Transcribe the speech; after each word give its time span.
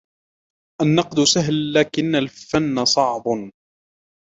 النقد 0.81 1.23
سهل 1.23 1.73
لكن 1.73 2.15
الفن 2.15 2.85
صعب 2.85 3.23